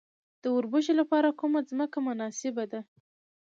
د 0.41 0.43
وربشو 0.55 0.93
لپاره 1.01 1.37
کومه 1.39 1.59
ځمکه 1.69 1.99
مناسبه 2.07 2.63
ده؟ 2.71 2.81